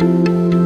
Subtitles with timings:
[0.00, 0.63] Música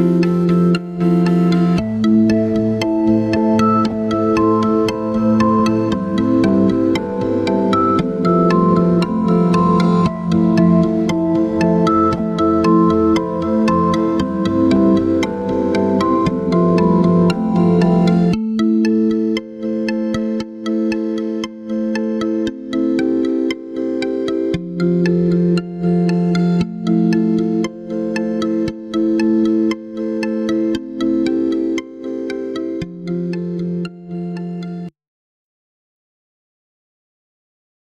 [0.00, 0.39] Thank you.